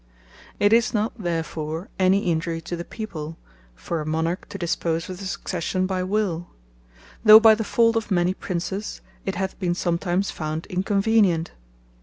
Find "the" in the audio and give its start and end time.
2.75-2.83, 5.19-5.25, 7.53-7.63